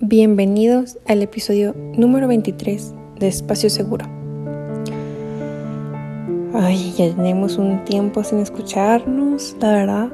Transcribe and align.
Bienvenidos 0.00 0.98
al 1.06 1.22
episodio 1.22 1.74
número 1.96 2.28
23 2.28 2.94
de 3.18 3.28
Espacio 3.28 3.70
Seguro. 3.70 4.04
Ay, 6.52 6.92
ya 6.98 7.14
tenemos 7.14 7.56
un 7.56 7.82
tiempo 7.86 8.22
sin 8.22 8.40
escucharnos, 8.40 9.56
la 9.58 9.72
verdad. 9.72 10.08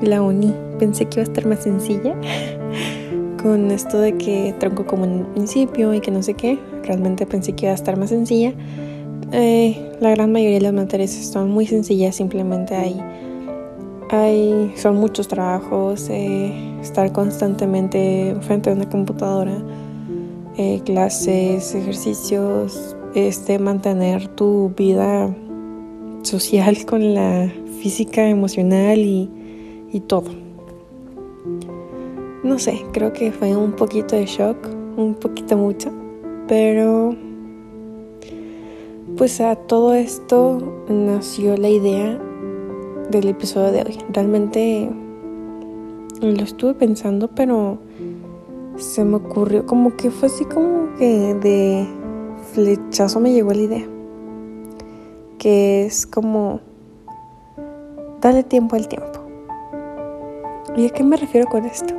La 0.00 0.22
uní, 0.22 0.54
pensé 0.78 1.04
que 1.04 1.20
iba 1.20 1.26
a 1.26 1.30
estar 1.30 1.44
más 1.44 1.64
sencilla 1.64 2.14
con 3.42 3.70
esto 3.70 3.98
de 3.98 4.16
que 4.16 4.54
tronco 4.58 4.86
como 4.86 5.04
en 5.04 5.18
el 5.18 5.26
principio 5.26 5.92
y 5.92 6.00
que 6.00 6.10
no 6.10 6.22
sé 6.22 6.32
qué. 6.32 6.58
Realmente 6.82 7.26
pensé 7.26 7.52
que 7.52 7.66
iba 7.66 7.72
a 7.72 7.76
estar 7.76 7.98
más 7.98 8.08
sencilla. 8.08 8.54
Eh, 9.32 9.92
la 10.00 10.08
gran 10.10 10.32
mayoría 10.32 10.56
de 10.56 10.62
las 10.62 10.72
materias 10.72 11.10
son 11.10 11.50
muy 11.50 11.66
sencillas, 11.66 12.16
simplemente 12.16 12.74
hay 12.74 12.98
hay, 14.10 14.72
son 14.76 14.96
muchos 14.96 15.28
trabajos, 15.28 16.08
eh, 16.10 16.52
estar 16.84 17.12
constantemente 17.12 18.36
frente 18.42 18.70
a 18.70 18.74
una 18.74 18.88
computadora, 18.88 19.56
eh, 20.56 20.80
clases, 20.84 21.74
ejercicios, 21.74 22.96
este, 23.14 23.58
mantener 23.58 24.28
tu 24.28 24.72
vida 24.76 25.34
social 26.22 26.84
con 26.86 27.14
la 27.14 27.50
física, 27.80 28.28
emocional 28.28 28.98
y, 28.98 29.28
y 29.92 30.00
todo. 30.00 30.30
No 32.42 32.58
sé, 32.58 32.82
creo 32.92 33.12
que 33.12 33.32
fue 33.32 33.56
un 33.56 33.72
poquito 33.72 34.16
de 34.16 34.26
shock, 34.26 34.56
un 34.96 35.14
poquito 35.14 35.56
mucho, 35.56 35.90
pero 36.46 37.16
pues 39.16 39.40
a 39.40 39.56
todo 39.56 39.94
esto 39.94 40.84
nació 40.88 41.56
la 41.56 41.68
idea 41.68 42.20
del 43.10 43.28
episodio 43.28 43.70
de 43.72 43.82
hoy. 43.82 43.98
Realmente 44.10 44.90
lo 46.32 46.42
estuve 46.42 46.74
pensando, 46.74 47.28
pero 47.28 47.78
se 48.76 49.04
me 49.04 49.16
ocurrió 49.16 49.66
como 49.66 49.96
que 49.96 50.10
fue 50.10 50.28
así 50.28 50.44
como 50.44 50.94
que 50.96 51.34
de 51.34 51.86
flechazo 52.52 53.20
me 53.20 53.32
llegó 53.32 53.52
la 53.52 53.62
idea. 53.62 53.86
Que 55.38 55.86
es 55.86 56.06
como 56.06 56.60
dale 58.20 58.42
tiempo 58.42 58.76
al 58.76 58.88
tiempo. 58.88 59.20
¿Y 60.76 60.86
a 60.86 60.90
qué 60.90 61.04
me 61.04 61.16
refiero 61.16 61.46
con 61.48 61.64
esto? 61.64 61.94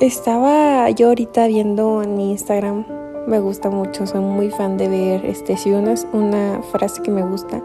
Estaba 0.00 0.90
yo 0.90 1.08
ahorita 1.08 1.46
viendo 1.46 2.02
en 2.02 2.20
Instagram, 2.20 2.84
me 3.28 3.38
gusta 3.38 3.70
mucho, 3.70 4.06
soy 4.06 4.20
muy 4.20 4.50
fan 4.50 4.76
de 4.76 4.88
ver 4.88 5.24
este 5.24 5.56
si 5.56 5.70
una, 5.70 5.94
una 6.12 6.60
frase 6.72 7.00
que 7.02 7.12
me 7.12 7.22
gusta 7.22 7.62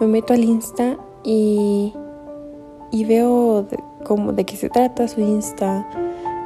me 0.00 0.06
meto 0.06 0.34
al 0.34 0.44
Insta 0.44 0.98
y, 1.24 1.94
y 2.90 3.04
veo 3.04 3.62
de, 3.62 3.78
cómo, 4.04 4.32
de 4.32 4.44
qué 4.44 4.56
se 4.56 4.68
trata 4.70 5.08
su 5.08 5.20
Insta, 5.20 5.86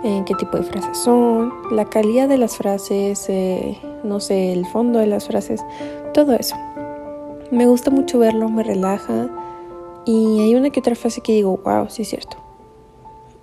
en 0.03 0.25
qué 0.25 0.35
tipo 0.35 0.57
de 0.57 0.63
frases 0.63 0.97
son, 0.97 1.53
la 1.71 1.85
calidad 1.85 2.29
de 2.29 2.39
las 2.39 2.57
frases, 2.57 3.27
eh, 3.29 3.79
no 4.03 4.21
sé, 4.21 4.53
el 4.53 4.67
fondo 4.67 4.99
de 4.99 5.07
las 5.07 5.27
frases, 5.27 5.65
todo 6.15 6.35
eso. 6.35 6.57
Me 7.51 7.67
gusta 7.67 7.91
mucho 7.91 8.19
verlo, 8.19 8.49
me 8.49 8.63
relaja 8.63 9.29
y 10.07 10.41
hay 10.41 10.55
una 10.55 10.71
que 10.71 10.81
otra 10.81 10.95
frase 10.95 11.21
que 11.21 11.33
digo, 11.33 11.61
wow, 11.65 11.89
sí 11.89 12.03
es 12.03 12.09
cierto. 12.09 12.37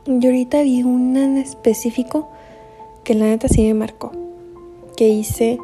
Y 0.06 0.26
ahorita 0.26 0.62
vi 0.64 0.84
una 0.84 1.26
en 1.26 1.38
específico 1.38 2.30
que 3.04 3.14
la 3.14 3.26
neta 3.26 3.48
sí 3.48 3.64
me 3.68 3.74
marcó, 3.74 4.12
que 4.96 5.06
dice, 5.08 5.60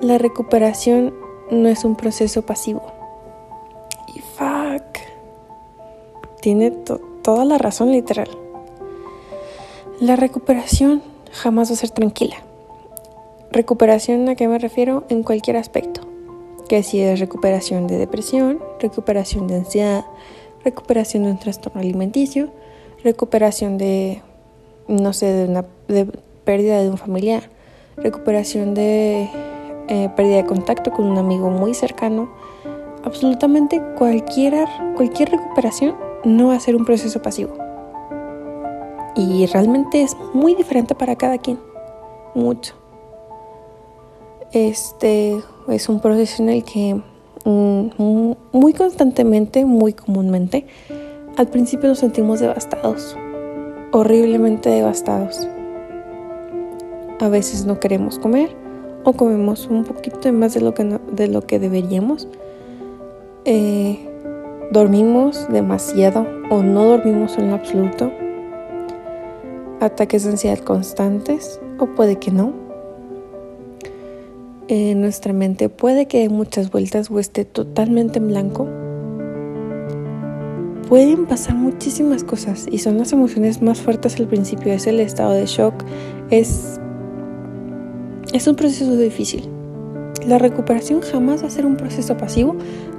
la 0.00 0.18
recuperación 0.18 1.14
no 1.50 1.68
es 1.68 1.84
un 1.84 1.94
proceso 1.94 2.42
pasivo 2.42 2.82
fuck. 4.36 4.45
Tiene 6.46 6.70
toda 6.70 7.44
la 7.44 7.58
razón 7.58 7.90
literal. 7.90 8.28
La 9.98 10.14
recuperación 10.14 11.02
jamás 11.32 11.70
va 11.70 11.74
a 11.74 11.76
ser 11.76 11.90
tranquila. 11.90 12.36
Recuperación 13.50 14.28
a 14.28 14.36
qué 14.36 14.46
me 14.46 14.60
refiero 14.60 15.02
en 15.08 15.24
cualquier 15.24 15.56
aspecto. 15.56 16.02
Que 16.68 16.84
si 16.84 17.00
es 17.00 17.18
recuperación 17.18 17.88
de 17.88 17.98
depresión, 17.98 18.60
recuperación 18.78 19.48
de 19.48 19.56
ansiedad, 19.56 20.04
recuperación 20.62 21.24
de 21.24 21.32
un 21.32 21.40
trastorno 21.40 21.80
alimenticio, 21.80 22.50
recuperación 23.02 23.76
de, 23.76 24.22
no 24.86 25.12
sé, 25.14 25.26
de 25.26 25.48
una 25.50 25.64
de 25.88 26.04
pérdida 26.44 26.80
de 26.80 26.90
un 26.90 26.96
familiar, 26.96 27.50
recuperación 27.96 28.72
de 28.74 29.28
eh, 29.88 30.10
pérdida 30.14 30.36
de 30.36 30.46
contacto 30.46 30.92
con 30.92 31.06
un 31.06 31.18
amigo 31.18 31.50
muy 31.50 31.74
cercano, 31.74 32.30
absolutamente 33.02 33.82
cualquier, 33.98 34.68
cualquier 34.94 35.30
recuperación 35.30 36.05
no 36.26 36.58
ser 36.58 36.76
un 36.76 36.84
proceso 36.84 37.22
pasivo. 37.22 37.54
Y 39.14 39.46
realmente 39.46 40.02
es 40.02 40.16
muy 40.34 40.54
diferente 40.54 40.94
para 40.94 41.16
cada 41.16 41.38
quien. 41.38 41.58
Mucho. 42.34 42.74
Este 44.52 45.40
es 45.68 45.88
un 45.88 46.00
proceso 46.00 46.42
en 46.42 46.50
el 46.50 46.64
que 46.64 47.00
mm, 47.44 48.32
muy 48.52 48.72
constantemente, 48.72 49.64
muy 49.64 49.92
comúnmente, 49.92 50.66
al 51.36 51.48
principio 51.48 51.88
nos 51.88 51.98
sentimos 52.00 52.40
devastados, 52.40 53.16
horriblemente 53.92 54.68
devastados. 54.68 55.48
A 57.20 57.28
veces 57.28 57.64
no 57.64 57.80
queremos 57.80 58.18
comer 58.18 58.54
o 59.04 59.12
comemos 59.12 59.66
un 59.68 59.84
poquito 59.84 60.32
más 60.32 60.54
de 60.54 60.60
lo 60.60 60.74
que, 60.74 60.84
de 61.12 61.28
lo 61.28 61.42
que 61.42 61.58
deberíamos 61.58 62.28
eh, 63.44 64.15
dormimos 64.70 65.46
demasiado 65.48 66.26
o 66.50 66.62
no 66.62 66.84
dormimos 66.84 67.38
en 67.38 67.48
lo 67.48 67.54
absoluto, 67.54 68.12
ataques 69.80 70.24
de 70.24 70.30
ansiedad 70.30 70.58
constantes 70.58 71.60
o 71.78 71.86
puede 71.86 72.16
que 72.16 72.30
no. 72.30 72.52
Eh, 74.68 74.94
nuestra 74.96 75.32
mente 75.32 75.68
puede 75.68 76.06
que 76.06 76.20
dé 76.20 76.28
muchas 76.28 76.70
vueltas 76.70 77.10
o 77.10 77.20
esté 77.20 77.44
totalmente 77.44 78.18
en 78.18 78.28
blanco. 78.28 78.66
Pueden 80.88 81.26
pasar 81.26 81.54
muchísimas 81.54 82.24
cosas 82.24 82.66
y 82.70 82.78
son 82.78 82.98
las 82.98 83.12
emociones 83.12 83.62
más 83.62 83.80
fuertes 83.80 84.18
al 84.18 84.26
principio. 84.26 84.72
Es 84.72 84.86
el 84.86 85.00
estado 85.00 85.32
de 85.32 85.46
shock. 85.46 85.74
Es, 86.30 86.80
es 88.32 88.46
un 88.46 88.56
proceso 88.56 88.96
difícil. 88.96 89.55
La 90.26 90.38
recuperación 90.38 91.02
jamás 91.02 91.44
va 91.44 91.46
a 91.46 91.50
ser 91.50 91.64
un 91.64 91.76
proceso 91.76 92.16
pasivo, 92.16 92.56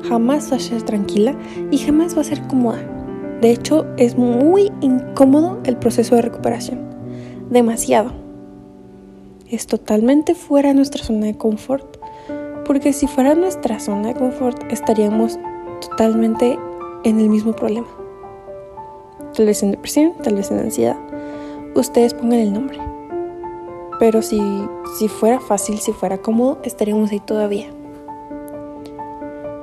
jamás 0.07 0.49
va 0.49 0.55
a 0.55 0.61
ser 0.61 0.81
tranquila 0.83 1.35
y 1.71 1.77
jamás 1.77 2.15
va 2.15 2.21
a 2.21 2.23
ser 2.23 2.41
cómoda. 2.47 2.79
De 3.41 3.51
hecho, 3.51 3.85
es 3.97 4.17
muy 4.17 4.71
incómodo 4.79 5.59
el 5.65 5.75
proceso 5.75 6.15
de 6.15 6.21
recuperación. 6.21 6.79
Demasiado. 7.49 8.13
Es 9.49 9.67
totalmente 9.67 10.35
fuera 10.35 10.69
de 10.69 10.75
nuestra 10.75 11.03
zona 11.03 11.25
de 11.25 11.37
confort. 11.37 11.97
Porque 12.65 12.93
si 12.93 13.07
fuera 13.07 13.35
nuestra 13.35 13.79
zona 13.79 14.09
de 14.09 14.15
confort, 14.15 14.63
estaríamos 14.71 15.37
totalmente 15.81 16.57
en 17.03 17.19
el 17.19 17.29
mismo 17.29 17.53
problema. 17.53 17.87
Tal 19.35 19.45
vez 19.45 19.63
en 19.63 19.71
depresión, 19.71 20.13
tal 20.23 20.35
vez 20.35 20.49
en 20.49 20.59
ansiedad. 20.59 20.97
Ustedes 21.75 22.13
pongan 22.13 22.39
el 22.39 22.53
nombre. 22.53 22.86
Pero 23.99 24.21
si, 24.21 24.41
si 24.97 25.07
fuera 25.07 25.39
fácil, 25.39 25.79
si 25.79 25.91
fuera 25.91 26.19
cómodo, 26.19 26.59
estaríamos 26.63 27.11
ahí 27.11 27.19
todavía. 27.19 27.67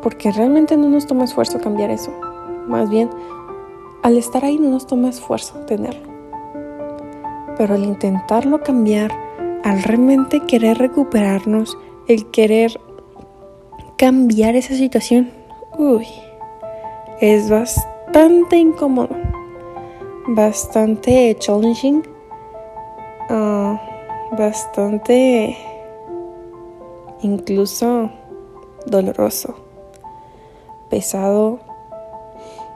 Porque 0.02 0.32
realmente 0.32 0.76
no 0.76 0.88
nos 0.88 1.06
toma 1.06 1.24
esfuerzo 1.24 1.60
cambiar 1.60 1.90
eso. 1.90 2.12
Más 2.66 2.90
bien, 2.90 3.10
al 4.02 4.18
estar 4.18 4.44
ahí 4.44 4.58
no 4.58 4.70
nos 4.70 4.86
toma 4.86 5.08
esfuerzo 5.08 5.60
tenerlo. 5.60 6.12
Pero 7.56 7.74
al 7.74 7.84
intentarlo 7.84 8.62
cambiar, 8.62 9.12
al 9.62 9.82
realmente 9.82 10.40
querer 10.40 10.78
recuperarnos, 10.78 11.78
el 12.08 12.26
querer 12.30 12.78
cambiar 13.96 14.56
esa 14.56 14.74
situación, 14.74 15.30
uy, 15.78 16.06
es 17.20 17.48
bastante 17.48 18.56
incómodo, 18.56 19.16
bastante 20.26 21.34
challenging. 21.38 22.02
Uh, 23.30 23.76
bastante 24.36 25.56
incluso 27.22 28.10
doloroso, 28.86 29.54
pesado, 30.90 31.60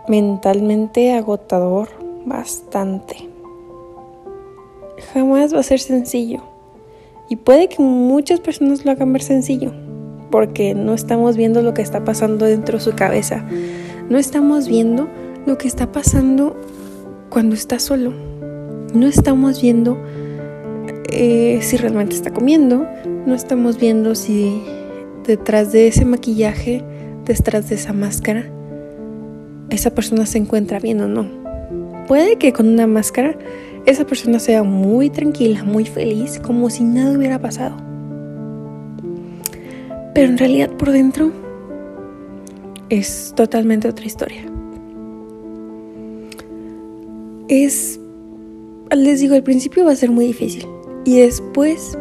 mentalmente 0.09 1.13
agotador, 1.13 1.89
bastante. 2.25 3.29
Jamás 5.13 5.55
va 5.55 5.61
a 5.61 5.65
ser 5.65 5.81
sencillo. 5.81 6.43
Y 7.29 7.37
puede 7.37 7.69
que 7.69 7.83
muchas 7.83 8.41
personas 8.41 8.85
lo 8.85 8.91
hagan 8.91 9.13
ver 9.13 9.23
sencillo, 9.23 9.73
porque 10.31 10.75
no 10.75 10.95
estamos 10.95 11.37
viendo 11.37 11.63
lo 11.63 11.75
que 11.75 11.83
está 11.83 12.05
pasando 12.05 12.47
dentro 12.47 12.79
de 12.79 12.85
su 12.85 12.95
cabeza. 12.95 13.45
No 14.09 14.17
estamos 14.17 14.67
viendo 14.67 15.09
lo 15.45 15.59
que 15.59 15.69
está 15.69 15.93
pasando 15.93 16.57
cuando 17.29 17.55
está 17.55 17.79
solo. 17.79 18.13
No 18.95 19.07
estamos 19.07 19.61
viendo 19.61 19.99
eh, 21.11 21.61
si 21.63 21.77
realmente 21.77 22.15
está 22.15 22.33
comiendo, 22.33 22.87
no 23.27 23.35
estamos 23.35 23.79
viendo 23.79 24.15
si 24.15 24.63
detrás 25.27 25.73
de 25.73 25.89
ese 25.89 26.05
maquillaje, 26.05 26.85
detrás 27.25 27.69
de 27.69 27.77
esa 27.77 27.93
máscara, 27.93 28.51
esa 29.71 29.91
persona 29.91 30.27
se 30.27 30.39
encuentra 30.39 30.81
bien 30.81 31.01
o 31.01 31.09
no. 31.09 31.27
Puede 32.07 32.37
que 32.37 32.53
con 32.53 32.69
una 32.69 32.87
máscara 32.87 33.37
esa 33.87 34.07
persona 34.07 34.39
sea 34.39 34.63
muy 34.63 35.09
tranquila, 35.09 35.65
muy 35.65 35.87
feliz, 35.87 36.39
como 36.41 36.69
si 36.69 36.85
nada 36.85 37.17
hubiera 37.17 37.39
pasado. 37.39 37.77
Pero 40.15 40.29
en 40.29 40.39
realidad 40.39 40.71
por 40.71 40.91
dentro 40.91 41.31
es 42.91 43.33
totalmente 43.35 43.89
otra 43.89 44.05
historia. 44.05 44.43
Es, 47.49 47.99
les 48.95 49.21
digo, 49.21 49.35
al 49.35 49.43
principio 49.43 49.87
va 49.87 49.93
a 49.93 49.97
ser 49.97 50.11
muy 50.11 50.27
difícil 50.27 50.67
y 51.05 51.21
después 51.21 51.97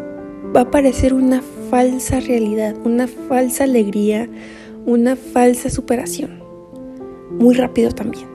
va 0.56 0.62
a 0.62 0.72
parecer 0.72 1.14
una 1.14 1.42
falsa 1.70 2.20
realidad, 2.20 2.76
una 2.84 3.08
falsa 3.08 3.64
alegría, 3.64 4.30
una 4.86 5.16
falsa 5.16 5.70
superación. 5.70 6.42
Muy 7.32 7.56
rápido 7.56 7.92
también. 7.92 8.28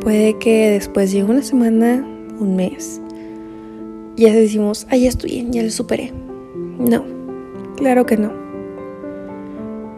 Puede 0.00 0.38
que 0.38 0.70
después 0.70 1.10
llegue 1.10 1.24
una 1.24 1.42
semana, 1.42 2.06
un 2.38 2.56
mes, 2.56 3.00
ya 4.18 4.34
decimos, 4.34 4.86
ah, 4.90 4.96
ya 4.96 5.08
estoy 5.08 5.30
bien, 5.30 5.52
ya 5.52 5.62
lo 5.62 5.70
superé. 5.70 6.12
No, 6.78 7.04
claro 7.76 8.04
que 8.04 8.16
no. 8.16 8.32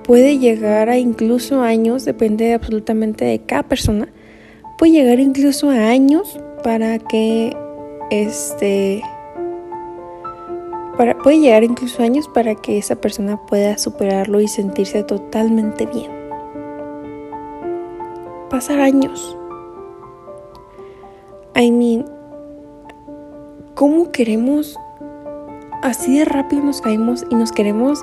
Puede 0.04 0.38
llegar 0.38 0.90
a 0.90 0.98
incluso 0.98 1.62
años, 1.62 2.04
depende 2.04 2.52
absolutamente 2.52 3.24
de 3.24 3.40
cada 3.40 3.62
persona, 3.62 4.08
puede 4.76 4.92
llegar 4.92 5.20
incluso 5.20 5.70
a 5.70 5.88
años 5.88 6.38
para 6.62 6.98
que 6.98 7.56
este 8.10 9.02
puede 11.22 11.40
llegar 11.40 11.64
incluso 11.64 12.02
años 12.02 12.28
para 12.28 12.54
que 12.54 12.78
esa 12.78 12.96
persona 12.96 13.38
pueda 13.46 13.78
superarlo 13.78 14.40
y 14.40 14.48
sentirse 14.48 15.02
totalmente 15.02 15.86
bien. 15.86 16.10
Pasar 18.50 18.80
años. 18.80 19.36
I 21.56 21.70
mean, 21.70 22.04
¿cómo 23.74 24.12
queremos 24.12 24.76
así 25.82 26.18
de 26.18 26.24
rápido 26.24 26.62
nos 26.62 26.80
caemos 26.80 27.24
y 27.30 27.34
nos 27.34 27.52
queremos 27.52 28.02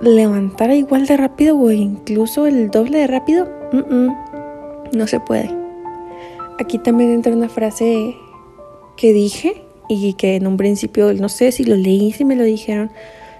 levantar 0.00 0.70
igual 0.70 1.06
de 1.06 1.16
rápido 1.16 1.58
o 1.58 1.70
incluso 1.70 2.46
el 2.46 2.70
doble 2.70 2.98
de 2.98 3.06
rápido? 3.06 3.48
no 4.92 5.06
se 5.06 5.18
puede. 5.20 5.50
Aquí 6.58 6.78
también 6.78 7.10
entra 7.10 7.32
una 7.32 7.48
frase 7.48 8.16
que 8.96 9.12
dije 9.12 9.65
y 9.88 10.14
que 10.14 10.36
en 10.36 10.46
un 10.46 10.56
principio 10.56 11.12
no 11.14 11.28
sé 11.28 11.52
si 11.52 11.64
lo 11.64 11.76
leí, 11.76 12.12
si 12.12 12.24
me 12.24 12.36
lo 12.36 12.44
dijeron, 12.44 12.90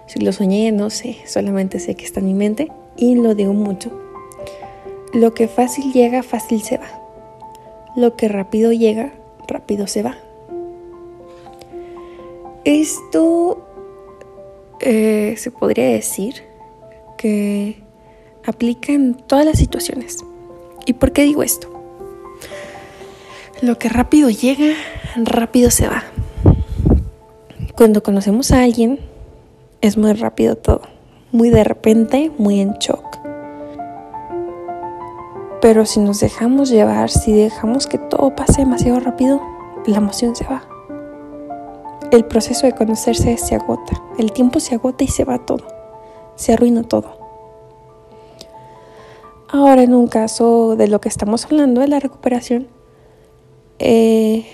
si 0.06 0.20
lo 0.20 0.32
soñé, 0.32 0.70
no 0.72 0.90
sé, 0.90 1.16
solamente 1.26 1.80
sé 1.80 1.94
que 1.94 2.04
está 2.04 2.20
en 2.20 2.26
mi 2.26 2.34
mente 2.34 2.70
y 2.96 3.14
lo 3.16 3.34
digo 3.34 3.52
mucho. 3.52 3.90
Lo 5.12 5.34
que 5.34 5.48
fácil 5.48 5.92
llega, 5.92 6.22
fácil 6.22 6.62
se 6.62 6.78
va. 6.78 6.88
Lo 7.96 8.16
que 8.16 8.28
rápido 8.28 8.72
llega, 8.72 9.12
rápido 9.48 9.86
se 9.86 10.02
va. 10.02 10.16
Esto 12.64 13.66
eh, 14.80 15.34
se 15.38 15.50
podría 15.50 15.86
decir 15.88 16.42
que 17.16 17.76
aplica 18.44 18.92
en 18.92 19.14
todas 19.14 19.44
las 19.44 19.58
situaciones. 19.58 20.18
¿Y 20.84 20.92
por 20.94 21.12
qué 21.12 21.22
digo 21.22 21.42
esto? 21.42 21.68
Lo 23.62 23.78
que 23.78 23.88
rápido 23.88 24.28
llega, 24.30 24.74
rápido 25.16 25.70
se 25.70 25.88
va. 25.88 26.04
Cuando 27.76 28.02
conocemos 28.02 28.52
a 28.52 28.62
alguien, 28.62 29.00
es 29.82 29.98
muy 29.98 30.14
rápido 30.14 30.56
todo, 30.56 30.80
muy 31.30 31.50
de 31.50 31.62
repente, 31.62 32.32
muy 32.38 32.60
en 32.60 32.72
shock. 32.78 33.04
Pero 35.60 35.84
si 35.84 36.00
nos 36.00 36.20
dejamos 36.20 36.70
llevar, 36.70 37.10
si 37.10 37.34
dejamos 37.34 37.86
que 37.86 37.98
todo 37.98 38.34
pase 38.34 38.62
demasiado 38.62 38.98
rápido, 39.00 39.42
la 39.84 39.98
emoción 39.98 40.34
se 40.34 40.46
va. 40.46 40.66
El 42.10 42.24
proceso 42.24 42.66
de 42.66 42.72
conocerse 42.72 43.36
se 43.36 43.56
agota, 43.56 44.02
el 44.18 44.32
tiempo 44.32 44.58
se 44.58 44.76
agota 44.76 45.04
y 45.04 45.08
se 45.08 45.26
va 45.26 45.44
todo, 45.44 45.66
se 46.34 46.54
arruina 46.54 46.82
todo. 46.82 47.18
Ahora 49.50 49.82
en 49.82 49.92
un 49.92 50.06
caso 50.06 50.76
de 50.76 50.88
lo 50.88 51.02
que 51.02 51.10
estamos 51.10 51.44
hablando 51.44 51.82
de 51.82 51.88
la 51.88 52.00
recuperación, 52.00 52.68
eh, 53.78 54.46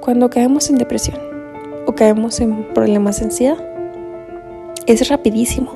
cuando 0.00 0.30
caemos 0.30 0.70
en 0.70 0.78
depresión 0.78 1.33
caemos 1.94 2.40
en 2.40 2.72
problemas 2.74 3.18
de 3.18 3.26
ansiedad, 3.26 3.58
es 4.86 5.08
rapidísimo. 5.08 5.72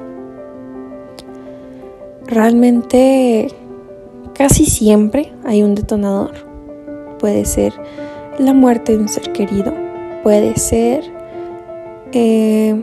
Realmente 2.27 3.49
casi 4.35 4.67
siempre 4.67 5.33
hay 5.45 5.63
un 5.63 5.75
detonador. 5.75 6.33
Puede 7.19 7.45
ser 7.45 7.73
la 8.39 8.53
muerte 8.53 8.93
de 8.93 8.99
un 8.99 9.09
ser 9.09 9.33
querido, 9.33 9.73
puede 10.23 10.57
ser 10.57 11.03
eh, 12.13 12.81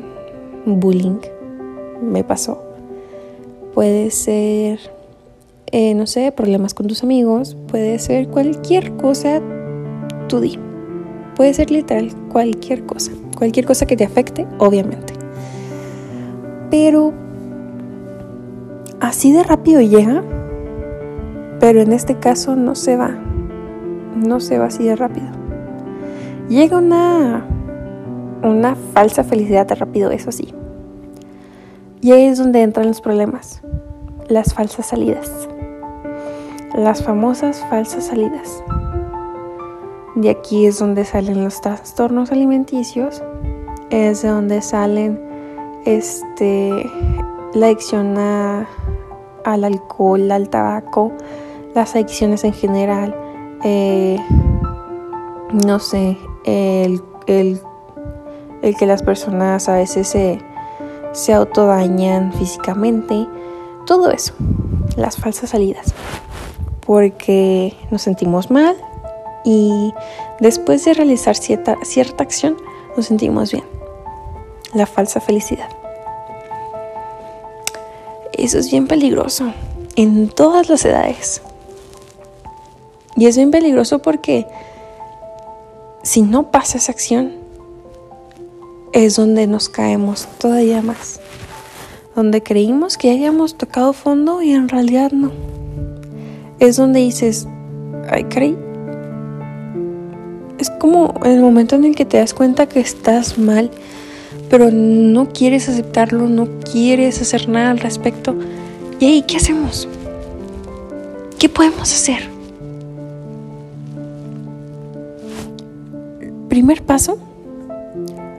bullying, 0.65 1.19
me 2.01 2.23
pasó, 2.23 2.61
puede 3.73 4.11
ser, 4.11 4.79
eh, 5.71 5.93
no 5.93 6.07
sé, 6.07 6.31
problemas 6.33 6.73
con 6.73 6.87
tus 6.87 7.03
amigos, 7.03 7.55
puede 7.67 7.99
ser 7.99 8.27
cualquier 8.27 8.97
cosa 8.97 9.41
tú 10.27 10.41
di. 10.41 10.59
Puede 11.35 11.53
ser 11.53 11.71
literal 11.71 12.11
cualquier 12.31 12.85
cosa, 12.85 13.11
cualquier 13.35 13.65
cosa 13.65 13.85
que 13.85 13.95
te 13.97 14.03
afecte, 14.03 14.47
obviamente. 14.57 15.13
Pero 16.71 17.13
así 18.99 19.31
de 19.31 19.43
rápido 19.43 19.81
llega, 19.81 20.23
pero 21.59 21.81
en 21.81 21.93
este 21.93 22.15
caso 22.15 22.55
no 22.55 22.75
se 22.75 22.97
va, 22.97 23.11
no 24.15 24.39
se 24.39 24.57
va 24.57 24.65
así 24.65 24.83
de 24.83 24.95
rápido. 24.95 25.27
Llega 26.49 26.77
una, 26.77 27.45
una 28.43 28.75
falsa 28.93 29.23
felicidad 29.23 29.67
de 29.67 29.75
rápido, 29.75 30.11
eso 30.11 30.31
sí. 30.31 30.53
Y 32.01 32.11
ahí 32.11 32.25
es 32.25 32.37
donde 32.37 32.61
entran 32.61 32.87
los 32.87 33.01
problemas, 33.01 33.61
las 34.27 34.53
falsas 34.53 34.85
salidas, 34.87 35.47
las 36.75 37.03
famosas 37.03 37.65
falsas 37.69 38.05
salidas. 38.05 38.63
De 40.15 40.29
aquí 40.29 40.65
es 40.65 40.79
donde 40.79 41.03
salen 41.03 41.43
los 41.43 41.59
trastornos 41.59 42.31
alimenticios, 42.31 43.21
es 43.89 44.21
de 44.21 44.29
donde 44.29 44.61
salen 44.61 45.19
este, 45.85 46.89
la 47.53 47.67
adicción 47.67 48.17
al 48.17 49.63
alcohol, 49.63 50.31
al 50.31 50.49
tabaco, 50.49 51.11
las 51.73 51.95
adicciones 51.95 52.45
en 52.45 52.53
general, 52.53 53.13
eh, 53.65 54.17
no 55.51 55.79
sé, 55.79 56.17
el, 56.45 57.01
el, 57.27 57.59
que 58.77 58.85
las 58.85 59.03
personas 59.03 59.67
a 59.67 59.75
veces 59.75 60.07
se, 60.07 60.39
se 61.11 61.33
autodañan 61.33 62.31
físicamente, 62.31 63.27
todo 63.85 64.11
eso, 64.11 64.33
las 64.95 65.17
falsas 65.17 65.49
salidas, 65.49 65.93
porque 66.85 67.75
nos 67.91 68.01
sentimos 68.01 68.49
mal, 68.49 68.77
y 69.45 69.93
después 70.39 70.83
de 70.83 70.95
realizar 70.95 71.37
cierta, 71.37 71.77
cierta 71.83 72.23
acción 72.23 72.57
nos 72.97 73.05
sentimos 73.05 73.51
bien. 73.51 73.63
La 74.73 74.87
falsa 74.87 75.21
felicidad. 75.21 75.69
Eso 78.33 78.57
es 78.57 78.69
bien 78.69 78.87
peligroso 78.87 79.53
en 79.95 80.27
todas 80.27 80.67
las 80.67 80.83
edades. 80.83 81.41
Y 83.15 83.27
es 83.27 83.37
bien 83.37 83.51
peligroso 83.51 83.99
porque 83.99 84.45
si 86.03 86.21
no 86.21 86.51
pasa 86.51 86.77
esa 86.77 86.91
acción, 86.91 87.33
es 88.91 89.15
donde 89.15 89.47
nos 89.47 89.69
caemos 89.69 90.27
todavía 90.37 90.81
más. 90.81 91.21
Donde 92.15 92.43
creímos 92.43 92.97
que 92.97 93.11
hayamos 93.11 93.55
tocado 93.55 93.93
fondo 93.93 94.41
y 94.41 94.51
en 94.51 94.69
realidad 94.69 95.11
no. 95.11 95.31
Es 96.59 96.77
donde 96.77 96.99
dices, 97.01 97.47
ay, 98.09 98.25
creí, 98.25 98.57
es 100.59 100.69
como 100.69 101.13
el 101.25 101.41
momento 101.41 101.75
en 101.75 101.85
el 101.85 101.95
que 101.95 102.05
te 102.05 102.17
das 102.17 102.33
cuenta 102.33 102.67
que 102.67 102.79
estás 102.79 103.37
mal, 103.37 103.69
pero 104.49 104.71
no 104.71 105.29
quieres 105.29 105.67
aceptarlo, 105.67 106.29
no 106.29 106.47
quieres 106.71 107.21
hacer 107.21 107.49
nada 107.49 107.71
al 107.71 107.79
respecto. 107.79 108.35
¿Y 108.99 109.05
ahí 109.05 109.21
qué 109.23 109.37
hacemos? 109.37 109.87
¿Qué 111.37 111.49
podemos 111.49 111.91
hacer? 111.91 112.29
Primer 116.47 116.81
paso, 116.83 117.17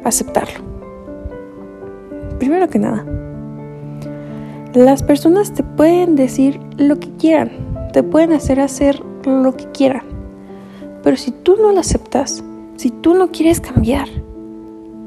aceptarlo. 0.05 0.65
Primero 2.39 2.69
que 2.69 2.79
nada, 2.79 3.05
las 4.75 5.03
personas 5.03 5.53
te 5.53 5.63
pueden 5.63 6.17
decir 6.17 6.61
lo 6.79 6.99
que 6.99 7.11
quieran, 7.17 7.51
te 7.93 8.03
pueden 8.03 8.33
hacer 8.33 8.61
hacer 8.61 9.03
lo 9.25 9.57
que 9.57 9.67
quieran 9.73 10.16
pero 11.07 11.17
si 11.17 11.31
tú 11.31 11.55
no 11.55 11.71
lo 11.71 11.79
aceptas, 11.79 12.43
si 12.75 12.91
tú 12.91 13.15
no 13.15 13.31
quieres 13.31 13.61
cambiar, 13.61 14.09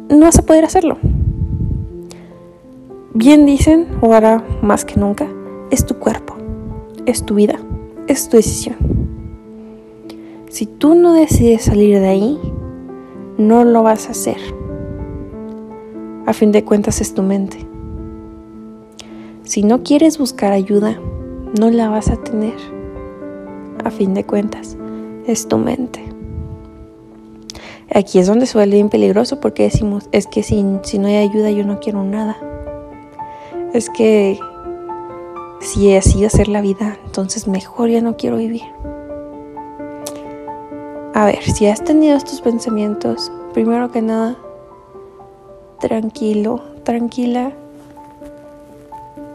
no 0.08 0.22
vas 0.22 0.40
a 0.40 0.44
poder 0.44 0.64
hacerlo. 0.64 0.98
Bien 3.14 3.46
dicen, 3.46 3.86
o 4.00 4.14
ahora 4.14 4.42
más 4.62 4.86
que 4.86 4.98
nunca, 4.98 5.28
es 5.72 5.86
tu 5.86 5.96
cuerpo, 5.96 6.36
es 7.06 7.26
tu 7.26 7.36
vida, 7.36 7.60
es 8.08 8.30
tu 8.30 8.38
decisión. 8.38 8.78
Si 10.50 10.68
tú 10.68 10.96
no 10.96 11.12
decides 11.12 11.64
salir 11.64 12.00
de 12.00 12.08
ahí, 12.08 12.40
no 13.38 13.66
lo 13.66 13.84
vas 13.84 14.08
a 14.08 14.12
hacer. 14.12 14.38
A 16.26 16.32
fin 16.32 16.54
de 16.54 16.64
cuentas 16.64 17.02
es 17.02 17.14
tu 17.14 17.24
mente. 17.24 17.58
Si 19.44 19.64
no 19.64 19.84
quieres 19.84 20.18
buscar 20.18 20.54
ayuda, 20.54 20.98
no 21.60 21.70
la 21.70 21.90
vas 21.90 22.10
a 22.10 22.16
tener. 22.16 22.56
A 23.84 23.92
fin 23.92 24.14
de 24.14 24.24
cuentas, 24.24 24.78
es 25.32 25.48
tu 25.48 25.58
mente. 25.58 26.04
Aquí 27.94 28.20
es 28.20 28.28
donde 28.28 28.46
suele 28.46 28.76
bien 28.76 28.90
peligroso 28.90 29.40
porque 29.40 29.64
decimos, 29.64 30.10
es 30.12 30.28
que 30.28 30.44
si, 30.44 30.64
si 30.84 31.00
no 31.00 31.08
hay 31.08 31.18
ayuda 31.18 31.50
yo 31.52 31.66
no 31.66 31.80
quiero 31.80 32.04
nada. 32.04 32.38
Es 33.74 33.90
que 33.90 34.40
si 35.60 35.96
así 35.96 36.24
hacer 36.26 36.48
la 36.48 36.62
vida, 36.62 36.98
entonces 37.06 37.48
mejor 37.48 37.90
ya 37.90 38.02
no 38.02 38.16
quiero 38.16 38.38
vivir. 38.38 38.64
A 41.14 41.26
ver, 41.26 41.44
si 41.44 41.68
has 41.68 41.84
tenido 41.84 42.16
estos 42.16 42.42
pensamientos, 42.42 43.32
primero 43.54 43.92
que 43.92 44.02
nada, 44.02 44.38
tranquilo, 45.80 46.62
tranquila. 46.84 47.52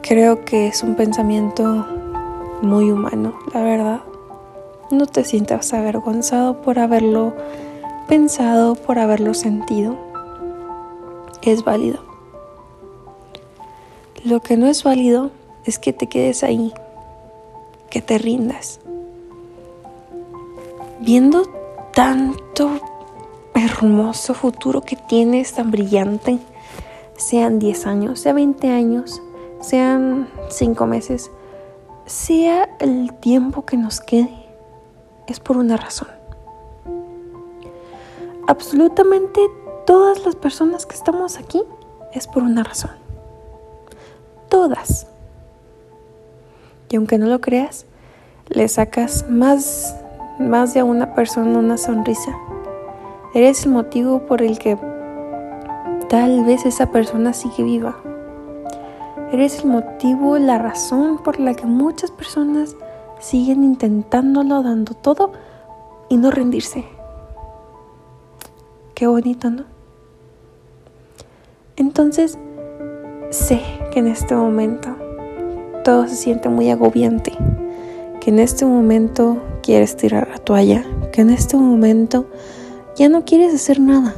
Creo 0.02 0.44
que 0.44 0.68
es 0.68 0.82
un 0.82 0.94
pensamiento 0.94 1.86
muy 2.62 2.90
humano, 2.90 3.34
la 3.52 3.62
verdad. 3.62 4.00
No 4.94 5.06
te 5.06 5.24
sientas 5.24 5.72
avergonzado 5.72 6.62
por 6.62 6.78
haberlo 6.78 7.34
pensado, 8.06 8.76
por 8.76 9.00
haberlo 9.00 9.34
sentido. 9.34 9.96
Es 11.42 11.64
válido. 11.64 11.98
Lo 14.24 14.38
que 14.38 14.56
no 14.56 14.68
es 14.68 14.84
válido 14.84 15.32
es 15.64 15.80
que 15.80 15.92
te 15.92 16.06
quedes 16.06 16.44
ahí, 16.44 16.72
que 17.90 18.02
te 18.02 18.18
rindas. 18.18 18.78
Viendo 21.00 21.42
tanto 21.92 22.70
hermoso 23.52 24.32
futuro 24.32 24.82
que 24.82 24.94
tienes, 24.94 25.54
tan 25.54 25.72
brillante, 25.72 26.38
sean 27.16 27.58
10 27.58 27.86
años, 27.88 28.20
sea 28.20 28.32
20 28.32 28.70
años, 28.70 29.20
sean 29.60 30.28
5 30.50 30.86
meses, 30.86 31.32
sea 32.06 32.68
el 32.78 33.12
tiempo 33.14 33.66
que 33.66 33.76
nos 33.76 34.00
quede, 34.00 34.43
es 35.26 35.40
por 35.40 35.56
una 35.56 35.76
razón. 35.76 36.08
Absolutamente 38.46 39.40
todas 39.86 40.24
las 40.24 40.36
personas 40.36 40.86
que 40.86 40.94
estamos 40.94 41.38
aquí 41.38 41.62
es 42.12 42.26
por 42.26 42.42
una 42.42 42.62
razón. 42.62 42.92
Todas. 44.48 45.06
Y 46.90 46.96
aunque 46.96 47.18
no 47.18 47.26
lo 47.26 47.40
creas, 47.40 47.86
le 48.48 48.68
sacas 48.68 49.28
más, 49.28 49.96
más 50.38 50.74
de 50.74 50.80
a 50.80 50.84
una 50.84 51.14
persona 51.14 51.58
una 51.58 51.78
sonrisa. 51.78 52.36
Eres 53.34 53.64
el 53.64 53.72
motivo 53.72 54.26
por 54.26 54.42
el 54.42 54.58
que 54.58 54.78
tal 56.08 56.44
vez 56.44 56.66
esa 56.66 56.92
persona 56.92 57.32
sigue 57.32 57.64
viva. 57.64 57.96
Eres 59.32 59.60
el 59.60 59.66
motivo, 59.66 60.38
la 60.38 60.58
razón 60.58 61.18
por 61.18 61.40
la 61.40 61.54
que 61.54 61.66
muchas 61.66 62.12
personas 62.12 62.76
siguen 63.24 63.64
intentándolo, 63.64 64.62
dando 64.62 64.92
todo 64.92 65.32
y 66.10 66.18
no 66.18 66.30
rendirse. 66.30 66.84
Qué 68.94 69.06
bonito, 69.06 69.50
¿no? 69.50 69.64
Entonces, 71.76 72.38
sé 73.30 73.62
que 73.90 74.00
en 74.00 74.08
este 74.08 74.34
momento 74.34 74.90
todo 75.84 76.06
se 76.06 76.16
siente 76.16 76.50
muy 76.50 76.70
agobiante, 76.70 77.32
que 78.20 78.30
en 78.30 78.40
este 78.40 78.66
momento 78.66 79.38
quieres 79.62 79.96
tirar 79.96 80.28
la 80.28 80.38
toalla, 80.38 80.84
que 81.10 81.22
en 81.22 81.30
este 81.30 81.56
momento 81.56 82.26
ya 82.94 83.08
no 83.08 83.24
quieres 83.24 83.54
hacer 83.54 83.80
nada, 83.80 84.14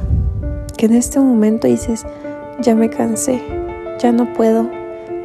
que 0.77 0.85
en 0.85 0.93
este 0.93 1.19
momento 1.19 1.67
dices, 1.67 2.05
ya 2.59 2.75
me 2.75 2.89
cansé, 2.89 3.41
ya 3.99 4.11
no 4.11 4.33
puedo, 4.33 4.69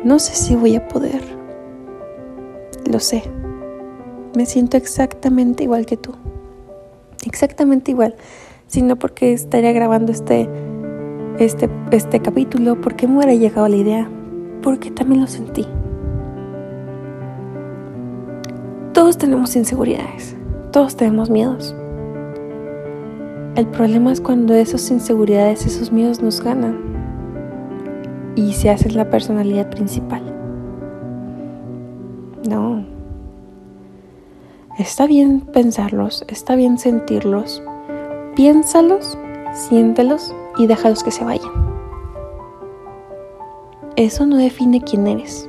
no 0.05 0.21
sé 0.21 0.37
si 0.37 0.55
voy 0.55 0.77
a 0.77 0.87
poder. 0.87 1.21
Lo 2.87 2.99
sé, 3.01 3.25
me 4.35 4.47
siento 4.47 4.77
exactamente 4.77 5.65
igual 5.65 5.87
que 5.87 5.97
tú, 5.97 6.13
exactamente 7.27 7.91
igual, 7.91 8.15
sino 8.67 8.97
porque 8.97 9.33
estaría 9.33 9.73
grabando 9.73 10.13
este, 10.13 10.49
este, 11.39 11.69
este 11.91 12.21
capítulo, 12.21 12.81
porque 12.81 13.07
me 13.07 13.19
hubiera 13.19 13.35
llegado 13.35 13.69
la 13.69 13.77
idea, 13.77 14.09
porque 14.63 14.91
también 14.91 15.21
lo 15.21 15.27
sentí. 15.27 15.67
Todos 18.93 19.19
tenemos 19.19 19.57
inseguridades, 19.57 20.37
todos 20.71 20.97
tenemos 20.97 21.31
miedos. 21.31 21.75
El 23.57 23.67
problema 23.67 24.13
es 24.13 24.21
cuando 24.21 24.55
esas 24.55 24.91
inseguridades, 24.91 25.67
esos 25.67 25.93
miedos 25.93 26.23
nos 26.23 26.43
ganan 26.43 26.79
y 28.35 28.55
se 28.55 28.71
hacen 28.71 28.97
la 28.97 29.11
personalidad 29.11 29.69
principal. 29.69 30.23
No. 32.49 32.92
Está 34.79 35.07
bien 35.07 35.41
pensarlos, 35.41 36.25
está 36.29 36.55
bien 36.55 36.79
sentirlos. 36.79 37.63
Piénsalos, 38.35 39.19
siéntelos 39.53 40.35
y 40.57 40.67
déjalos 40.67 41.05
que 41.05 41.11
se 41.11 41.23
vayan. 41.23 41.51
Eso 43.97 44.25
no 44.25 44.39
define 44.39 44.81
quién 44.81 45.07
eres. 45.07 45.47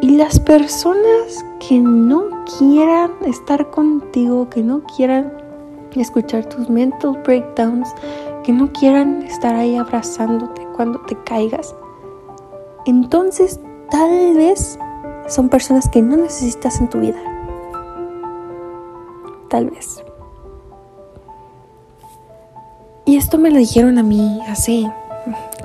Y 0.00 0.16
las 0.16 0.40
personas 0.40 1.44
que 1.60 1.78
no 1.78 2.24
quieran 2.58 3.12
estar 3.24 3.70
contigo, 3.70 4.50
que 4.50 4.64
no 4.64 4.82
quieran 4.96 5.32
escuchar 5.94 6.44
tus 6.46 6.68
mental 6.68 7.22
breakdowns, 7.24 7.94
que 8.42 8.52
no 8.52 8.72
quieran 8.72 9.22
estar 9.22 9.54
ahí 9.54 9.76
abrazándote 9.76 10.66
cuando 10.74 10.98
te 11.02 11.16
caigas, 11.22 11.72
entonces 12.84 13.60
tal 13.92 14.34
vez 14.34 14.76
son 15.28 15.48
personas 15.48 15.88
que 15.88 16.02
no 16.02 16.16
necesitas 16.16 16.80
en 16.80 16.88
tu 16.88 16.98
vida. 16.98 17.31
Tal 19.52 19.68
vez. 19.68 20.02
Y 23.04 23.18
esto 23.18 23.36
me 23.36 23.50
lo 23.50 23.58
dijeron 23.58 23.98
a 23.98 24.02
mí 24.02 24.40
hace, 24.48 24.90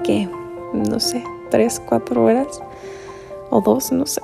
que, 0.03 0.27
no 0.73 0.99
sé, 0.99 1.23
tres, 1.49 1.81
cuatro 1.87 2.25
horas 2.25 2.61
o 3.49 3.61
dos, 3.61 3.93
no 3.93 4.05
sé. 4.05 4.21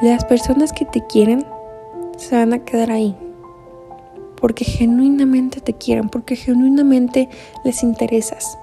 Las 0.00 0.24
personas 0.24 0.72
que 0.72 0.84
te 0.84 1.04
quieren 1.08 1.44
se 2.18 2.36
van 2.36 2.52
a 2.52 2.60
quedar 2.60 2.92
ahí. 2.92 3.16
Porque 4.40 4.64
genuinamente 4.64 5.60
te 5.60 5.72
quieren, 5.72 6.08
porque 6.08 6.36
genuinamente 6.36 7.28
les 7.64 7.82
interesas, 7.82 8.56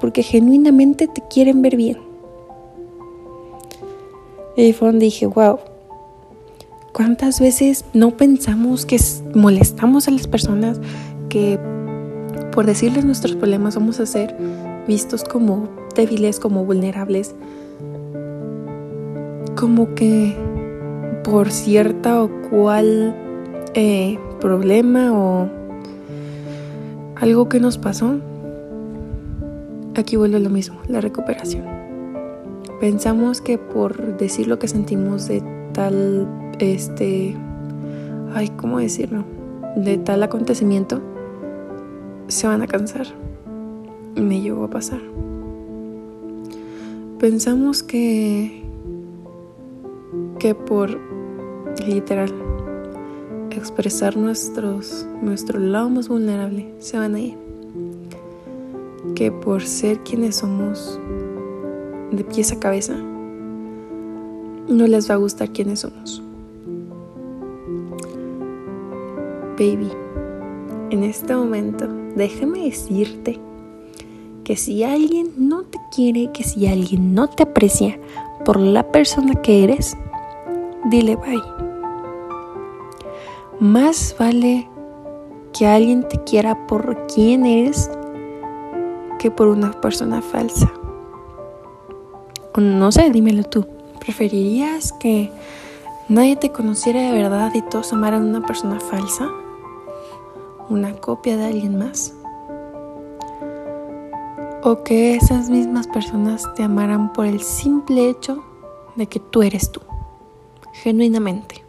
porque 0.00 0.22
genuinamente 0.22 1.08
te 1.08 1.22
quieren 1.22 1.62
ver 1.62 1.76
bien. 1.76 1.98
Y 4.54 4.74
fue 4.74 4.88
donde 4.88 5.06
dije, 5.06 5.24
wow, 5.24 5.60
¿cuántas 6.96 7.40
veces 7.40 7.84
no 7.92 8.16
pensamos 8.16 8.86
que 8.86 8.98
molestamos 9.34 10.08
a 10.08 10.12
las 10.12 10.26
personas, 10.26 10.80
que 11.28 11.60
por 12.52 12.64
decirles 12.64 13.04
nuestros 13.04 13.36
problemas 13.36 13.74
vamos 13.74 14.00
a 14.00 14.06
ser 14.06 14.34
vistos 14.88 15.22
como 15.22 15.68
débiles, 15.94 16.40
como 16.40 16.64
vulnerables? 16.64 17.34
como 19.56 19.94
que 19.94 20.36
por 21.24 21.50
cierta 21.50 22.22
o 22.22 22.30
cual 22.50 23.16
eh, 23.74 24.18
problema 24.38 25.12
o 25.12 25.48
algo 27.16 27.48
que 27.48 27.58
nos 27.58 27.78
pasó, 27.78 28.20
aquí 29.96 30.16
vuelve 30.16 30.38
lo 30.38 30.50
mismo, 30.50 30.76
la 30.88 31.00
recuperación. 31.00 31.64
Pensamos 32.80 33.40
que 33.40 33.56
por 33.56 34.18
decir 34.18 34.46
lo 34.46 34.58
que 34.58 34.68
sentimos 34.68 35.26
de 35.26 35.42
tal, 35.72 36.28
este, 36.58 37.36
ay, 38.34 38.48
¿cómo 38.56 38.78
decirlo? 38.78 39.24
De 39.76 39.98
tal 39.98 40.22
acontecimiento, 40.22 41.00
se 42.28 42.46
van 42.46 42.62
a 42.62 42.66
cansar. 42.66 43.06
Y 44.14 44.20
me 44.20 44.40
llegó 44.40 44.64
a 44.64 44.70
pasar. 44.70 45.00
Pensamos 47.18 47.82
que 47.82 48.66
que 50.38 50.54
por 50.54 50.98
literal 51.86 52.32
expresar 53.50 54.16
nuestros, 54.16 55.06
nuestro 55.22 55.58
lado 55.58 55.88
más 55.88 56.08
vulnerable 56.08 56.72
se 56.78 56.98
van 56.98 57.14
a 57.14 57.20
ir. 57.20 57.34
Que 59.14 59.32
por 59.32 59.62
ser 59.62 60.00
quienes 60.00 60.36
somos 60.36 61.00
de 62.12 62.22
pies 62.24 62.52
a 62.52 62.60
cabeza, 62.60 62.94
no 64.68 64.86
les 64.86 65.10
va 65.10 65.14
a 65.14 65.18
gustar 65.18 65.50
quienes 65.50 65.80
somos. 65.80 66.22
Baby, 69.58 69.90
en 70.90 71.02
este 71.02 71.34
momento, 71.34 71.88
déjame 72.14 72.64
decirte 72.64 73.40
que 74.44 74.54
si 74.54 74.84
alguien 74.84 75.32
no 75.48 75.62
te 75.62 75.78
quiere, 75.94 76.30
que 76.30 76.44
si 76.44 76.66
alguien 76.66 77.14
no 77.14 77.28
te 77.28 77.44
aprecia 77.44 77.98
por 78.44 78.60
la 78.60 78.92
persona 78.92 79.34
que 79.42 79.64
eres, 79.64 79.96
dile 80.90 81.16
bye. 81.16 81.42
Más 83.58 84.14
vale 84.18 84.68
que 85.52 85.66
alguien 85.66 86.06
te 86.06 86.22
quiera 86.24 86.66
por 86.66 87.06
quien 87.06 87.46
eres 87.46 87.90
que 89.18 89.30
por 89.30 89.48
una 89.48 89.72
persona 89.80 90.20
falsa. 90.20 90.70
No 92.56 92.92
sé, 92.92 93.10
dímelo 93.10 93.44
tú. 93.44 93.66
¿Preferirías 94.00 94.92
que 94.92 95.32
nadie 96.08 96.36
te 96.36 96.52
conociera 96.52 97.00
de 97.00 97.12
verdad 97.12 97.52
y 97.54 97.62
todos 97.62 97.92
amaran 97.94 98.22
a 98.22 98.38
una 98.38 98.46
persona 98.46 98.78
falsa? 98.78 99.30
¿Una 100.68 100.94
copia 100.96 101.36
de 101.36 101.44
alguien 101.44 101.78
más? 101.78 102.12
¿O 104.64 104.82
que 104.82 105.14
esas 105.14 105.48
mismas 105.48 105.86
personas 105.86 106.52
te 106.56 106.64
amaran 106.64 107.12
por 107.12 107.26
el 107.26 107.40
simple 107.40 108.10
hecho 108.10 108.42
de 108.96 109.06
que 109.06 109.20
tú 109.20 109.42
eres 109.42 109.70
tú, 109.70 109.80
genuinamente? 110.72 111.62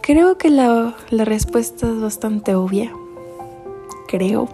Creo 0.00 0.38
que 0.38 0.48
la, 0.48 0.94
la 1.10 1.24
respuesta 1.26 1.86
es 1.86 2.00
bastante 2.00 2.54
obvia. 2.54 2.90
Creo. 4.08 4.48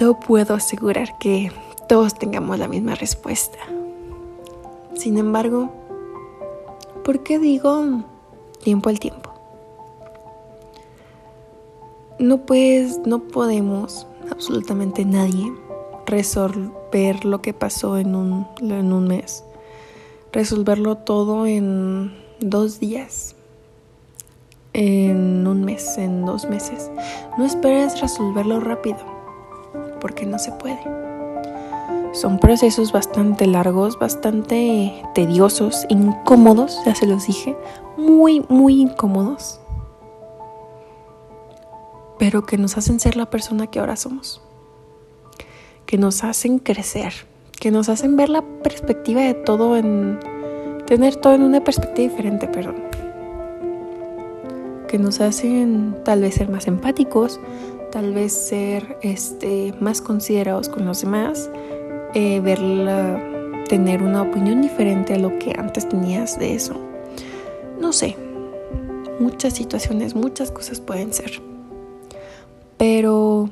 No 0.00 0.18
puedo 0.20 0.54
asegurar 0.54 1.18
que 1.18 1.52
todos 1.86 2.14
tengamos 2.14 2.58
la 2.58 2.68
misma 2.68 2.94
respuesta. 2.94 3.58
Sin 4.94 5.18
embargo, 5.18 5.68
¿por 7.04 7.22
qué 7.24 7.38
digo 7.38 8.04
tiempo 8.62 8.88
al 8.88 9.00
tiempo? 9.00 9.29
No 12.20 12.46
puedes, 12.46 13.00
no 13.06 13.24
podemos, 13.24 14.06
absolutamente 14.30 15.04
nadie, 15.04 15.52
resolver 16.06 17.24
lo 17.24 17.42
que 17.42 17.52
pasó 17.52 17.98
en 17.98 18.14
un, 18.14 18.46
en 18.60 18.92
un 18.92 19.08
mes. 19.08 19.42
Resolverlo 20.32 20.96
todo 20.96 21.46
en 21.46 22.14
dos 22.40 22.78
días 22.78 23.34
en 24.72 25.46
un 25.46 25.64
mes, 25.64 25.98
en 25.98 26.24
dos 26.24 26.48
meses. 26.48 26.90
No 27.38 27.44
esperes 27.44 28.00
resolverlo 28.00 28.60
rápido, 28.60 28.98
porque 30.00 30.26
no 30.26 30.38
se 30.38 30.52
puede. 30.52 30.80
Son 32.12 32.38
procesos 32.38 32.92
bastante 32.92 33.46
largos, 33.46 33.98
bastante 33.98 34.92
tediosos, 35.14 35.86
incómodos, 35.88 36.80
ya 36.84 36.94
se 36.94 37.06
los 37.06 37.26
dije, 37.26 37.56
muy, 37.96 38.44
muy 38.48 38.80
incómodos, 38.80 39.60
pero 42.20 42.44
que 42.44 42.58
nos 42.58 42.76
hacen 42.76 43.00
ser 43.00 43.16
la 43.16 43.30
persona 43.30 43.66
que 43.68 43.80
ahora 43.80 43.96
somos, 43.96 44.42
que 45.86 45.96
nos 45.96 46.22
hacen 46.22 46.58
crecer, 46.58 47.14
que 47.58 47.70
nos 47.70 47.88
hacen 47.88 48.14
ver 48.16 48.28
la 48.28 48.42
perspectiva 48.62 49.22
de 49.22 49.32
todo 49.32 49.76
en, 49.78 50.20
tener 50.86 51.16
todo 51.16 51.34
en 51.34 51.42
una 51.42 51.64
perspectiva 51.64 52.10
diferente, 52.10 52.46
perdón 52.46 52.76
que 54.86 54.98
nos 54.98 55.20
hacen 55.20 55.96
tal 56.04 56.20
vez 56.20 56.34
ser 56.34 56.48
más 56.48 56.66
empáticos, 56.66 57.38
tal 57.92 58.12
vez 58.12 58.32
ser 58.32 58.98
este, 59.02 59.72
más 59.78 60.02
considerados 60.02 60.68
con 60.68 60.84
los 60.84 61.02
demás, 61.02 61.48
eh, 62.12 62.40
verla, 62.40 63.22
tener 63.68 64.02
una 64.02 64.22
opinión 64.22 64.60
diferente 64.60 65.14
a 65.14 65.18
lo 65.18 65.38
que 65.38 65.54
antes 65.56 65.88
tenías 65.88 66.40
de 66.40 66.56
eso. 66.56 66.74
No 67.80 67.92
sé, 67.92 68.16
muchas 69.20 69.54
situaciones, 69.54 70.16
muchas 70.16 70.50
cosas 70.50 70.80
pueden 70.80 71.12
ser. 71.12 71.49
Pero 72.80 73.50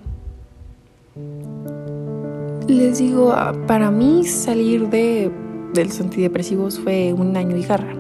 les 2.67 2.99
digo, 2.99 3.31
ah, 3.31 3.53
para 3.67 3.91
mí 3.91 4.25
salir 4.25 4.89
de, 4.89 5.31
los 5.75 6.01
antidepresivos 6.01 6.81
fue 6.81 7.13
un 7.13 7.37
año 7.37 7.55
y 7.55 7.63
garra. 7.63 7.95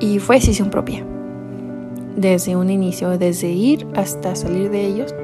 Y 0.00 0.20
fue 0.20 0.36
decisión 0.36 0.70
propia 0.70 1.04
desde 2.16 2.56
un 2.56 2.70
inicio, 2.70 3.18
desde 3.18 3.50
ir 3.50 3.86
hasta 3.94 4.34
salir 4.34 4.70
de 4.70 4.86
ellos, 4.86 5.14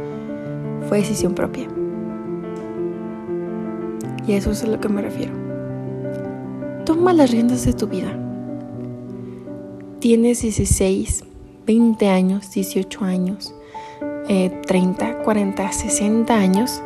fue 0.91 0.99
decisión 0.99 1.35
propia. 1.35 1.67
Y 4.29 4.33
eso 4.35 4.51
es 4.51 4.63
a 4.63 4.67
lo 4.67 4.79
que 4.79 4.91
me 4.91 5.01
refiero. 5.01 5.33
Toma 6.85 7.15
las 7.15 7.31
riendas 7.31 7.65
de 7.65 7.73
tu 7.73 7.87
vida. 7.87 8.15
Tienes 10.01 10.43
16, 10.43 11.25
20 11.67 12.09
años, 12.09 12.53
18 12.53 13.05
años, 13.07 13.55
30, 14.27 15.23
40, 15.23 15.73
60 15.73 16.35
años. 16.35 16.83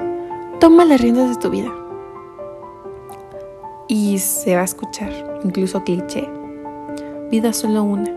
Toma 0.61 0.85
las 0.85 1.01
riendas 1.01 1.31
de 1.31 1.37
tu 1.37 1.51
vida. 1.51 1.72
Y 3.87 4.18
se 4.18 4.55
va 4.55 4.62
a 4.62 4.64
escuchar, 4.64 5.40
incluso 5.44 5.83
cliché. 5.85 6.29
Vida 7.31 7.53
solo 7.53 7.85
una. 7.85 8.11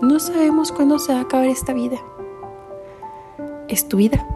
No 0.00 0.18
sabemos 0.18 0.72
cuándo 0.72 0.98
se 0.98 1.12
va 1.12 1.20
a 1.20 1.22
acabar 1.22 1.48
esta 1.48 1.72
vida. 1.72 1.98
Es 3.68 3.88
tu 3.88 3.96
vida. 3.96 4.26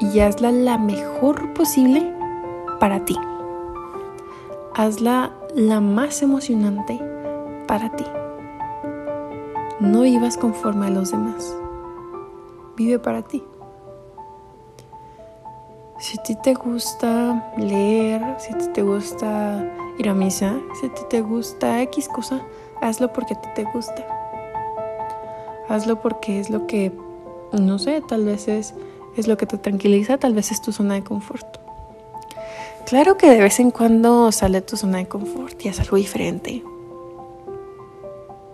Y 0.00 0.20
hazla 0.20 0.52
la 0.52 0.78
mejor 0.78 1.52
posible 1.54 2.12
para 2.80 3.04
ti. 3.04 3.16
Hazla 4.74 5.32
la 5.54 5.80
más 5.80 6.22
emocionante 6.22 7.00
para 7.66 7.90
ti. 7.90 8.04
No 9.80 10.02
vivas 10.02 10.36
conforme 10.36 10.86
a 10.86 10.90
los 10.90 11.10
demás. 11.10 11.54
Vive 12.76 12.98
para 12.98 13.22
ti. 13.22 13.42
Si 15.98 16.18
a 16.18 16.22
ti 16.22 16.34
te 16.36 16.54
gusta 16.54 17.52
leer, 17.56 18.20
si 18.38 18.52
a 18.52 18.58
ti 18.58 18.66
te 18.74 18.82
gusta 18.82 19.64
ir 19.98 20.08
a 20.08 20.14
misa, 20.14 20.58
si 20.80 20.86
a 20.86 20.94
ti 20.94 21.02
te 21.08 21.20
gusta 21.20 21.80
X 21.82 22.08
cosa, 22.08 22.42
hazlo 22.80 23.12
porque 23.12 23.34
a 23.34 23.40
ti 23.40 23.48
te 23.54 23.64
gusta. 23.64 24.06
Hazlo 25.68 26.00
porque 26.02 26.40
es 26.40 26.50
lo 26.50 26.66
que, 26.66 26.92
no 27.52 27.78
sé, 27.78 28.02
tal 28.02 28.24
vez 28.24 28.48
es, 28.48 28.74
es 29.16 29.28
lo 29.28 29.36
que 29.36 29.46
te 29.46 29.56
tranquiliza, 29.56 30.18
tal 30.18 30.34
vez 30.34 30.50
es 30.50 30.60
tu 30.60 30.72
zona 30.72 30.94
de 30.94 31.04
confort. 31.04 31.58
Claro 32.86 33.16
que 33.16 33.30
de 33.30 33.40
vez 33.40 33.60
en 33.60 33.70
cuando 33.70 34.30
sale 34.30 34.60
tu 34.60 34.76
zona 34.76 34.98
de 34.98 35.06
confort 35.06 35.64
y 35.64 35.68
es 35.68 35.80
algo 35.80 35.96
diferente. 35.96 36.62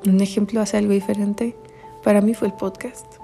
Un 0.07 0.21
ejemplo 0.21 0.61
hace 0.61 0.77
algo 0.77 0.93
diferente 0.93 1.57
para 2.05 2.21
mí 2.21 2.35
fue 2.35 2.49
el 2.49 2.55
podcast. 2.55 3.20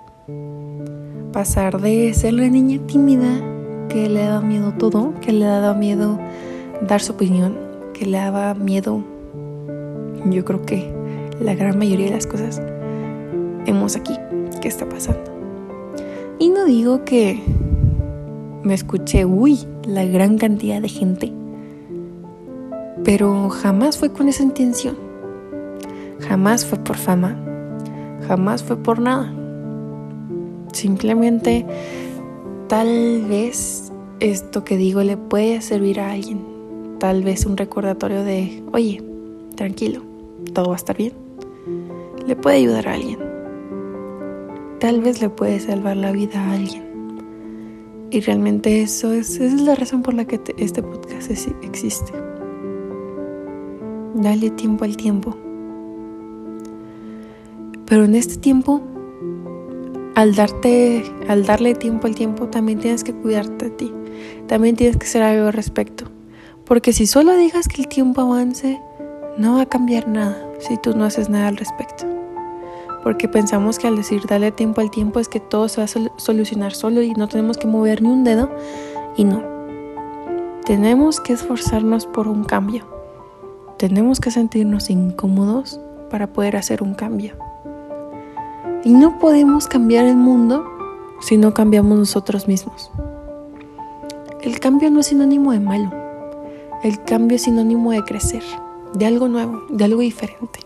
Pasar 1.32 1.80
de 1.80 2.12
ser 2.12 2.34
la 2.34 2.48
niña 2.48 2.80
tímida 2.86 3.28
que 3.88 4.08
le 4.08 4.24
daba 4.24 4.40
miedo 4.40 4.72
todo, 4.72 5.14
que 5.20 5.32
le 5.32 5.44
daba 5.44 5.74
miedo 5.74 6.18
dar 6.82 7.00
su 7.00 7.12
opinión, 7.12 7.56
que 7.94 8.06
le 8.06 8.18
daba 8.18 8.54
miedo, 8.54 9.04
yo 10.24 10.44
creo 10.44 10.62
que 10.62 10.92
la 11.40 11.54
gran 11.54 11.78
mayoría 11.78 12.06
de 12.06 12.12
las 12.12 12.26
cosas, 12.26 12.60
hemos 13.66 13.94
aquí, 13.94 14.14
qué 14.60 14.68
está 14.68 14.88
pasando. 14.88 15.30
Y 16.38 16.48
no 16.48 16.64
digo 16.64 17.04
que 17.04 17.40
me 18.64 18.74
escuché, 18.74 19.24
uy, 19.24 19.60
la 19.86 20.04
gran 20.04 20.38
cantidad 20.38 20.82
de 20.82 20.88
gente, 20.88 21.32
pero 23.04 23.48
jamás 23.50 23.96
fue 23.96 24.10
con 24.10 24.28
esa 24.28 24.42
intención. 24.42 24.96
Jamás 26.18 26.66
fue 26.66 26.78
por 26.78 26.96
fama, 26.96 27.36
jamás 28.26 28.64
fue 28.64 28.76
por 28.76 28.98
nada. 28.98 29.32
Simplemente 30.76 31.66
tal 32.68 33.24
vez 33.28 33.92
esto 34.20 34.64
que 34.64 34.76
digo 34.76 35.02
le 35.02 35.16
puede 35.16 35.60
servir 35.60 36.00
a 36.00 36.12
alguien. 36.12 36.40
Tal 36.98 37.22
vez 37.22 37.46
un 37.46 37.56
recordatorio 37.56 38.22
de, 38.22 38.62
oye, 38.72 39.02
tranquilo, 39.54 40.02
todo 40.52 40.68
va 40.68 40.74
a 40.74 40.76
estar 40.76 40.96
bien. 40.96 41.12
Le 42.26 42.36
puede 42.36 42.56
ayudar 42.56 42.88
a 42.88 42.94
alguien 42.94 43.36
tal 44.78 45.00
vez 45.00 45.20
le 45.20 45.28
puede 45.28 45.58
salvar 45.60 45.96
la 45.96 46.12
vida 46.12 46.40
a 46.40 46.52
alguien. 46.52 46.84
Y 48.10 48.20
realmente 48.20 48.82
eso 48.82 49.12
es, 49.12 49.40
es 49.40 49.60
la 49.60 49.74
razón 49.74 50.02
por 50.02 50.14
la 50.14 50.24
que 50.24 50.40
este 50.58 50.82
podcast 50.82 51.30
existe. 51.62 52.12
Dale 54.14 54.50
tiempo 54.50 54.84
al 54.84 54.96
tiempo. 54.96 55.36
Pero 57.86 58.04
en 58.04 58.14
este 58.14 58.36
tiempo, 58.36 58.80
al 60.16 60.34
darte, 60.34 61.04
al 61.28 61.46
darle 61.46 61.76
tiempo 61.76 62.08
al 62.08 62.16
tiempo, 62.16 62.48
también 62.48 62.80
tienes 62.80 63.04
que 63.04 63.14
cuidarte 63.14 63.66
de 63.66 63.70
ti. 63.70 63.92
También 64.48 64.74
tienes 64.74 64.96
que 64.96 65.06
hacer 65.06 65.22
algo 65.22 65.46
al 65.46 65.52
respecto. 65.52 66.06
Porque 66.64 66.92
si 66.92 67.06
solo 67.06 67.30
dejas 67.32 67.68
que 67.68 67.82
el 67.82 67.86
tiempo 67.86 68.22
avance, 68.22 68.80
no 69.38 69.54
va 69.54 69.62
a 69.62 69.66
cambiar 69.66 70.08
nada 70.08 70.36
si 70.58 70.76
tú 70.78 70.96
no 70.96 71.04
haces 71.04 71.28
nada 71.28 71.46
al 71.46 71.56
respecto 71.56 72.16
porque 73.06 73.28
pensamos 73.28 73.78
que 73.78 73.86
al 73.86 73.94
decir 73.94 74.22
dale 74.26 74.50
tiempo 74.50 74.80
al 74.80 74.90
tiempo 74.90 75.20
es 75.20 75.28
que 75.28 75.38
todo 75.38 75.68
se 75.68 75.80
va 75.80 75.84
a 75.84 76.18
solucionar 76.18 76.74
solo 76.74 77.02
y 77.02 77.14
no 77.14 77.28
tenemos 77.28 77.56
que 77.56 77.68
mover 77.68 78.02
ni 78.02 78.08
un 78.08 78.24
dedo 78.24 78.50
y 79.16 79.22
no. 79.22 79.44
Tenemos 80.64 81.20
que 81.20 81.34
esforzarnos 81.34 82.04
por 82.04 82.26
un 82.26 82.42
cambio. 82.42 82.84
Tenemos 83.78 84.18
que 84.18 84.32
sentirnos 84.32 84.90
incómodos 84.90 85.78
para 86.10 86.32
poder 86.32 86.56
hacer 86.56 86.82
un 86.82 86.94
cambio. 86.94 87.34
Y 88.86 88.92
no 88.92 89.18
podemos 89.18 89.66
cambiar 89.66 90.06
el 90.06 90.16
mundo 90.16 90.64
si 91.20 91.36
no 91.36 91.52
cambiamos 91.52 91.98
nosotros 91.98 92.48
mismos. 92.48 92.90
El 94.40 94.60
cambio 94.60 94.90
no 94.90 95.00
es 95.00 95.08
sinónimo 95.08 95.52
de 95.52 95.60
malo. 95.60 95.90
El 96.82 97.02
cambio 97.02 97.36
es 97.36 97.42
sinónimo 97.42 97.90
de 97.90 98.02
crecer, 98.04 98.42
de 98.94 99.04
algo 99.04 99.28
nuevo, 99.28 99.60
de 99.68 99.84
algo 99.84 100.00
diferente. 100.00 100.60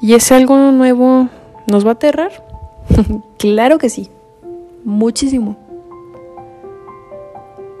Y 0.00 0.14
ese 0.14 0.34
algo 0.34 0.70
nuevo 0.70 1.28
¿Nos 1.70 1.86
va 1.86 1.90
a 1.90 1.92
aterrar? 1.92 2.32
claro 3.38 3.78
que 3.78 3.88
sí, 3.88 4.08
muchísimo. 4.84 5.56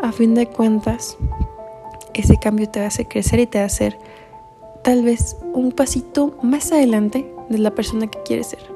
A 0.00 0.12
fin 0.12 0.36
de 0.36 0.46
cuentas, 0.46 1.18
ese 2.14 2.36
cambio 2.36 2.68
te 2.68 2.78
va 2.78 2.84
a 2.84 2.88
hacer 2.88 3.08
crecer 3.08 3.40
y 3.40 3.46
te 3.48 3.58
va 3.58 3.64
a 3.64 4.82
tal 4.84 5.02
vez 5.02 5.36
un 5.54 5.72
pasito 5.72 6.36
más 6.40 6.70
adelante 6.70 7.28
de 7.48 7.58
la 7.58 7.72
persona 7.72 8.06
que 8.06 8.22
quieres 8.22 8.46
ser. 8.46 8.69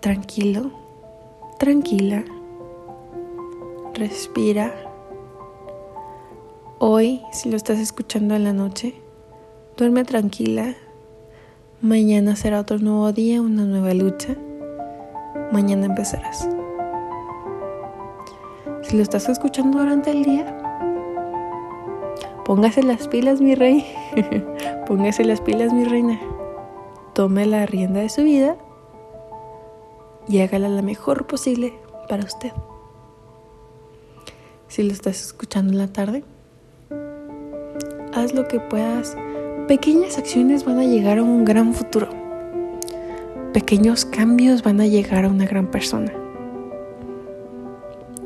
Tranquilo, 0.00 0.70
tranquila, 1.58 2.24
respira. 3.94 4.72
Hoy, 6.78 7.20
si 7.32 7.50
lo 7.50 7.56
estás 7.56 7.80
escuchando 7.80 8.36
en 8.36 8.44
la 8.44 8.52
noche, 8.52 8.94
duerme 9.76 10.04
tranquila. 10.04 10.76
Mañana 11.80 12.36
será 12.36 12.60
otro 12.60 12.78
nuevo 12.78 13.10
día, 13.10 13.42
una 13.42 13.64
nueva 13.64 13.92
lucha. 13.92 14.36
Mañana 15.50 15.86
empezarás. 15.86 16.48
Si 18.82 18.96
lo 18.96 19.02
estás 19.02 19.28
escuchando 19.28 19.80
durante 19.80 20.12
el 20.12 20.22
día, 20.22 20.46
póngase 22.44 22.84
las 22.84 23.08
pilas, 23.08 23.40
mi 23.40 23.56
rey. 23.56 23.84
póngase 24.86 25.24
las 25.24 25.40
pilas, 25.40 25.72
mi 25.72 25.82
reina. 25.82 26.20
Tome 27.14 27.46
la 27.46 27.66
rienda 27.66 27.98
de 27.98 28.10
su 28.10 28.22
vida 28.22 28.56
y 30.28 30.40
hágala 30.40 30.68
la 30.68 30.82
mejor 30.82 31.26
posible 31.26 31.74
para 32.08 32.24
usted. 32.24 32.52
Si 34.68 34.82
lo 34.82 34.92
estás 34.92 35.22
escuchando 35.22 35.72
en 35.72 35.78
la 35.78 35.88
tarde, 35.88 36.24
haz 38.12 38.34
lo 38.34 38.46
que 38.48 38.60
puedas. 38.60 39.16
Pequeñas 39.66 40.18
acciones 40.18 40.64
van 40.64 40.78
a 40.78 40.84
llegar 40.84 41.18
a 41.18 41.22
un 41.22 41.44
gran 41.44 41.72
futuro. 41.74 42.08
Pequeños 43.52 44.04
cambios 44.04 44.62
van 44.62 44.80
a 44.80 44.86
llegar 44.86 45.24
a 45.24 45.28
una 45.28 45.46
gran 45.46 45.70
persona. 45.70 46.12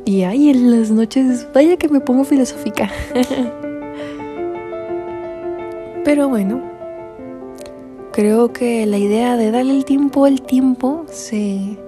Y 0.05 0.23
ahí 0.25 0.51
en 0.51 0.77
las 0.77 0.91
noches, 0.91 1.47
vaya 1.55 1.77
que 1.77 1.89
me 1.89 2.01
pongo 2.01 2.25
filosófica. 2.25 2.91
Pero 6.05 6.29
bueno, 6.29 6.61
creo 8.13 8.53
que 8.53 8.85
la 8.87 8.99
idea 8.99 9.37
de 9.37 9.53
darle 9.53 9.77
el 9.77 9.85
tiempo 9.85 10.25
al 10.25 10.43
tiempo 10.43 11.07
se, 11.09 11.79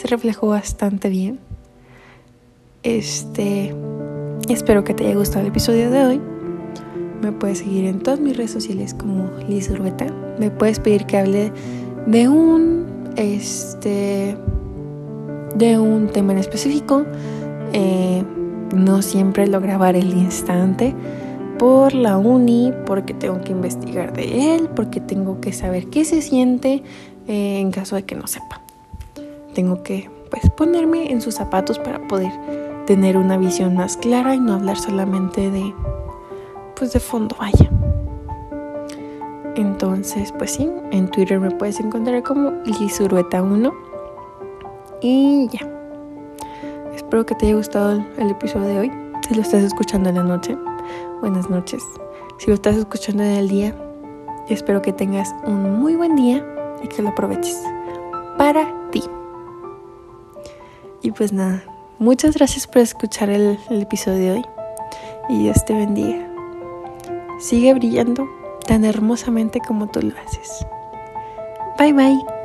se 0.00 0.08
reflejó 0.08 0.48
bastante 0.48 1.10
bien. 1.10 1.38
Este, 2.82 3.74
espero 4.48 4.82
que 4.82 4.94
te 4.94 5.04
haya 5.04 5.14
gustado 5.14 5.42
el 5.42 5.48
episodio 5.48 5.90
de 5.90 6.04
hoy. 6.04 6.20
Me 7.20 7.32
puedes 7.32 7.58
seguir 7.58 7.84
en 7.84 8.00
todas 8.00 8.18
mis 8.18 8.34
redes 8.34 8.50
sociales 8.50 8.94
como 8.94 9.30
Liz 9.46 9.68
Urbeta. 9.68 10.06
Me 10.38 10.50
puedes 10.50 10.80
pedir 10.80 11.04
que 11.04 11.18
hable 11.18 11.52
de 12.06 12.28
un 12.28 12.86
este 13.16 14.38
de 15.54 15.78
un 15.78 16.06
tema 16.06 16.32
en 16.32 16.38
específico. 16.38 17.04
Eh, 17.74 18.24
no 18.74 19.02
siempre 19.02 19.46
lo 19.48 19.60
grabar 19.60 19.96
el 19.96 20.14
instante 20.14 20.94
por 21.58 21.92
la 21.92 22.16
uni, 22.16 22.72
porque 22.86 23.12
tengo 23.12 23.42
que 23.42 23.52
investigar 23.52 24.14
de 24.14 24.54
él, 24.54 24.70
porque 24.74 24.98
tengo 24.98 25.42
que 25.42 25.52
saber 25.52 25.88
qué 25.88 26.06
se 26.06 26.22
siente 26.22 26.82
eh, 27.28 27.60
en 27.60 27.70
caso 27.70 27.96
de 27.96 28.04
que 28.04 28.14
no 28.14 28.26
sepa 28.26 28.62
tengo 29.60 29.82
que 29.82 30.08
pues 30.30 30.48
ponerme 30.56 31.12
en 31.12 31.20
sus 31.20 31.34
zapatos 31.34 31.78
para 31.78 32.00
poder 32.08 32.32
tener 32.86 33.18
una 33.18 33.36
visión 33.36 33.74
más 33.74 33.98
clara 33.98 34.34
y 34.34 34.40
no 34.40 34.54
hablar 34.54 34.78
solamente 34.78 35.50
de 35.50 35.74
pues 36.76 36.94
de 36.94 37.00
fondo 37.00 37.36
vaya. 37.38 37.68
Entonces 39.56 40.32
pues 40.38 40.52
sí 40.52 40.70
en 40.92 41.10
Twitter 41.10 41.38
me 41.38 41.50
puedes 41.50 41.78
encontrar 41.78 42.22
como 42.22 42.52
Lizurueta1 42.64 43.70
y 45.02 45.46
ya. 45.48 45.68
Espero 46.94 47.26
que 47.26 47.34
te 47.34 47.44
haya 47.44 47.56
gustado 47.56 48.02
el 48.16 48.30
episodio 48.30 48.66
de 48.66 48.78
hoy. 48.78 48.92
Si 49.28 49.34
lo 49.34 49.42
estás 49.42 49.62
escuchando 49.62 50.08
en 50.08 50.14
la 50.14 50.22
noche 50.22 50.56
buenas 51.20 51.50
noches. 51.50 51.82
Si 52.38 52.46
lo 52.46 52.54
estás 52.54 52.76
escuchando 52.76 53.24
en 53.24 53.32
el 53.32 53.48
día 53.50 53.74
espero 54.48 54.80
que 54.80 54.94
tengas 54.94 55.34
un 55.44 55.80
muy 55.80 55.96
buen 55.96 56.16
día 56.16 56.42
y 56.82 56.88
que 56.88 57.02
lo 57.02 57.10
aproveches 57.10 57.62
para 58.38 58.79
y 61.02 61.10
pues 61.12 61.32
nada, 61.32 61.62
muchas 61.98 62.34
gracias 62.34 62.66
por 62.66 62.78
escuchar 62.78 63.30
el, 63.30 63.58
episodio 63.70 64.18
de 64.18 64.30
hoy 64.32 64.44
y 65.28 65.42
Dios 65.42 65.64
te 65.64 65.74
bendiga. 65.74 66.26
Sigue 67.38 67.72
brillando 67.74 68.28
tan 68.66 68.84
hermosamente 68.84 69.60
como 69.66 69.88
tú 69.88 70.02
lo 70.02 70.14
haces. 70.18 70.66
Bye 71.78 71.92
bye. 71.92 72.39